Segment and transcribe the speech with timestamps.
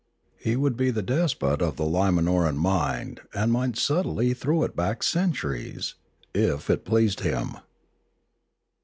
[0.39, 5.03] He would be the despot of the Limanoran mind and might subtly throw it back
[5.03, 5.93] centuries,
[6.33, 7.57] if it pleased him.